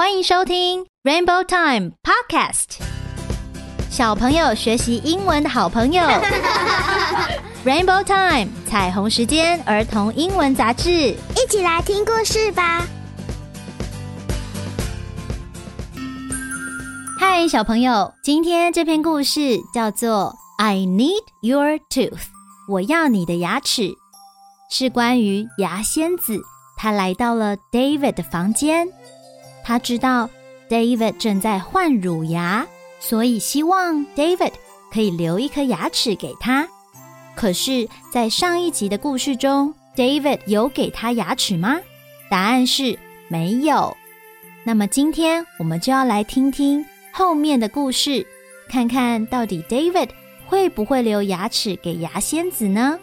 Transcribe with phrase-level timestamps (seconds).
[0.00, 2.78] 欢迎收听 Rainbow Time Podcast，
[3.90, 6.04] 小朋友学习英文的好朋友。
[7.66, 12.86] Rainbow Time 彩虹时间儿童英文杂志，一起来听故事吧。
[17.18, 22.12] 嗨，小朋友，今天这篇故事叫做《I Need Your Tooth》，
[22.68, 23.90] 我要你的牙齿，
[24.70, 26.38] 是关于牙仙子。
[26.76, 28.86] 他来到了 David 的房间。
[29.68, 30.30] 他知道
[30.70, 32.66] David 正在换乳牙，
[33.00, 34.52] 所以希望 David
[34.90, 36.66] 可以留一颗牙齿给他。
[37.36, 41.78] 可是，在上一集的故事中，David 有给他牙齿吗？
[42.30, 43.94] 答案是没有。
[44.64, 48.26] 那么今天我们就要来听听后面的故事，
[48.70, 50.08] 看看到底 David
[50.46, 52.98] 会不会留牙齿给牙仙子呢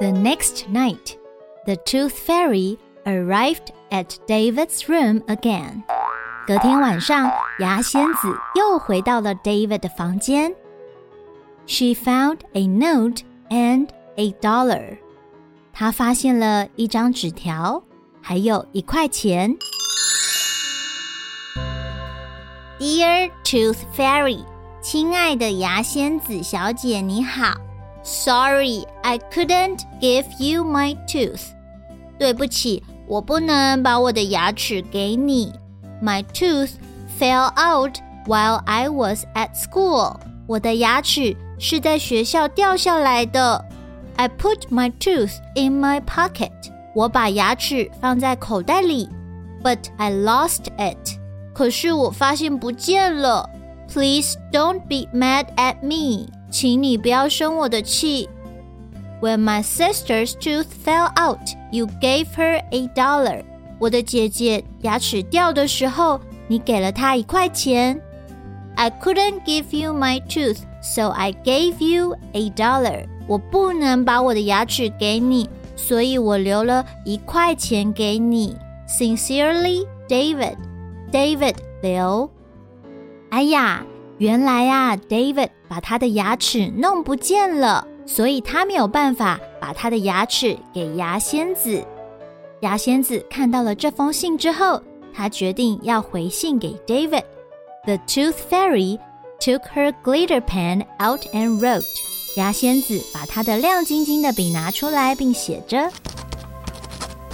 [0.00, 1.14] ？The next night,
[1.64, 3.71] the Tooth Fairy arrived.
[3.91, 5.83] at David's room again。
[6.47, 10.55] 隔天晚上，牙仙子又回到了 David 的房间。
[11.67, 14.97] She found a note and a dollar。
[15.71, 17.83] 她发现了一张纸条，
[18.21, 19.55] 还有一块钱。
[22.79, 24.43] Dear Tooth Fairy，
[24.81, 27.53] 亲爱的牙仙子小姐，你好。
[28.03, 31.41] Sorry, I couldn't give you my tooth。
[32.17, 32.83] 对不起。
[33.07, 35.51] 我不能把我的牙齿给你。
[36.01, 36.71] My tooth
[37.19, 40.15] fell out while I was at school。
[40.47, 43.63] 我的牙齿是在学校掉下来的。
[44.15, 46.51] I put my tooth in my pocket。
[46.93, 49.09] 我把牙齿放在口袋里。
[49.63, 51.19] But I lost it。
[51.53, 53.49] 可是我发现不见了。
[53.87, 56.27] Please don't be mad at me。
[56.49, 58.29] 请你不要生我的气。
[59.26, 63.42] when my sister's tooth fell out, you gave her a dollar。
[63.80, 68.00] 我的姐姐牙齿掉的时候，你给了她一块钱。
[68.76, 73.06] I couldn't give you my tooth, so I gave you a dollar。
[73.26, 78.56] 我不能把我的牙齿给你，所以我留了一块钱给你。
[78.88, 80.56] Sincerely, David.
[81.10, 82.30] David 留。
[83.30, 83.84] 哎呀，
[84.18, 87.88] 原来啊，David 把他的牙齿弄不见了。
[88.05, 91.83] 所以他没有办法把他的牙齿给牙仙子。
[92.61, 94.81] 牙仙子看到了这封信之后，
[95.13, 98.99] 他决定要回信给 David。The Tooth Fairy
[99.39, 101.83] took her glitter pen out and wrote。
[102.37, 105.91] 牙仙子把她的亮晶晶的笔拿出来，并写着：“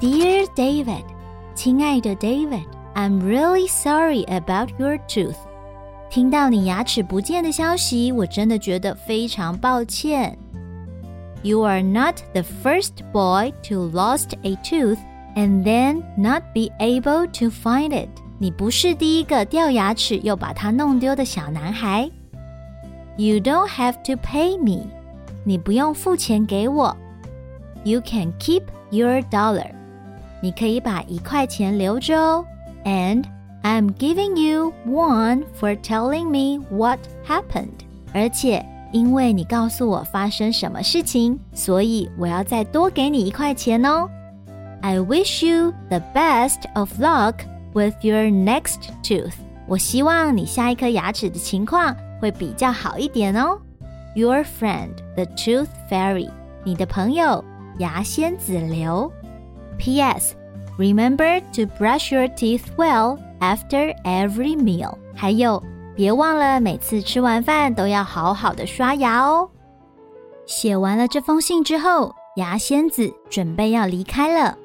[0.00, 1.04] Dear David，
[1.54, 5.34] 亲爱的 David，I'm really sorry about your tooth。
[6.10, 10.38] 听到你牙齿不见的消息，我真的觉得非常抱歉。”
[11.42, 14.98] You are not the first boy to lost a tooth
[15.36, 18.08] and then not be able to find it.
[18.38, 22.10] 你不是第一个掉牙齿又把它弄丢的小男孩。
[23.16, 24.86] You don't have to pay me.
[25.44, 26.96] 你不用付钱给我。
[27.84, 29.70] You can keep your dollar.
[30.40, 32.44] 你可以把一块钱留着哦。
[32.84, 33.24] And
[33.62, 37.84] I'm giving you one for telling me what happened.
[38.12, 44.09] 而且 因为你告诉我发生什么事情，所以我要再多给你一块钱哦。
[44.81, 47.35] I wish you the best of luck
[47.73, 49.33] with your next tooth。
[49.67, 53.59] 我希望你下一颗牙齿的情况会比较好一点哦。
[54.15, 56.29] Your friend, the Tooth Fairy，
[56.63, 57.43] 你的朋友
[57.77, 59.11] 牙仙子留。
[59.77, 60.33] P.S.
[60.77, 64.97] Remember to brush your teeth well after every meal。
[65.13, 65.61] 还有。
[65.99, 69.49] 别忘了每次吃完饭都要好好的刷牙哦。
[70.45, 74.57] 写完了这封信之后，牙仙子准备要离开了。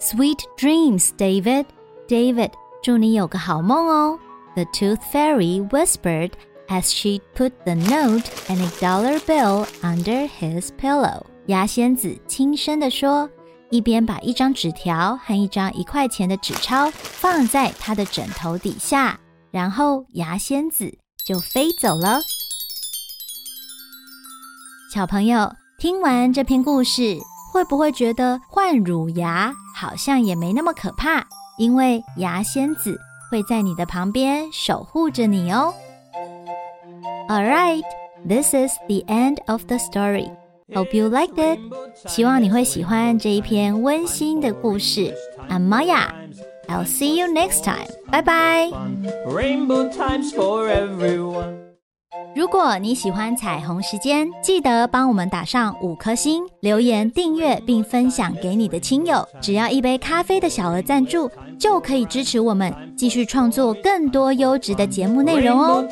[0.00, 1.66] Sweet dreams, David.
[2.08, 2.50] David，
[2.82, 4.18] 祝你有个好梦哦。
[4.56, 6.32] The Tooth Fairy whispered
[6.66, 11.22] as she put the note and a dollar bill under his pillow.
[11.46, 13.30] 牙仙子轻声地说，
[13.70, 19.16] 一边把一张纸条和一张一块钱的纸钞放在他的枕头底下。
[19.52, 22.20] 然后牙仙子就飞走了。
[24.92, 27.18] 小朋友听完这篇故事，
[27.52, 31.26] 会不会觉得换乳牙好像也没那么可怕？
[31.58, 32.98] 因为牙仙子
[33.30, 35.74] 会在你的旁边守护着你哦。
[37.28, 37.82] All right,
[38.26, 40.30] this is the end of the story.
[40.74, 41.60] Hope you liked it.
[42.08, 45.14] 希望你会喜欢这一篇温馨的故事。
[45.50, 46.21] I'm Maya.
[46.68, 47.88] I'll see you next time.
[48.10, 48.70] Bye bye.
[49.26, 51.58] Rainbow times for everyone.
[52.34, 59.26] 如果你喜欢彩虹时间，记得帮我们打上五颗星，留言订阅并分享给你的亲友。
[59.40, 65.86] 只要一杯咖啡的小额赞助，就可以支持我们继续创作更多优质的节目内容哦。